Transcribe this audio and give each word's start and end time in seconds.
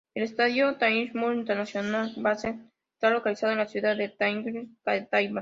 El 0.15 0.23
estadio 0.23 0.77
Taichung 0.79 1.31
Intercontinental 1.37 2.13
Baseball 2.17 2.33
Stadium 2.33 2.61
está 2.95 3.09
localizado 3.11 3.51
en 3.51 3.59
la 3.59 3.67
ciudad 3.67 3.95
de 3.95 4.09
Taichung, 4.09 4.75
Taiwan. 4.83 5.39